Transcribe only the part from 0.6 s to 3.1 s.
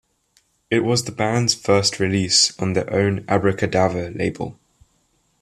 It was the band's first release on their